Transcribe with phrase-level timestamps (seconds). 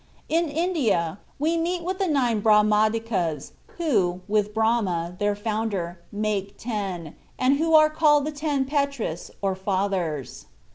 [0.29, 7.13] In India we meet with the nine Brahmadikas, who, with Brahma, their founder, make ten,
[7.37, 10.47] and who are called the Ten Petris, or Fathers.